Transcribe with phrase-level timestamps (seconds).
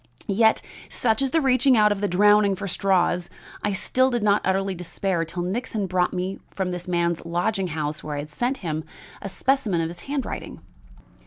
[0.25, 3.29] "Yet, such is the reaching out of the drowning for straws,
[3.63, 8.15] I did not utterly despair till Nixon brought me from this man's lodging house, where
[8.15, 8.83] I had sent him,
[9.21, 10.61] a specimen of his handwriting.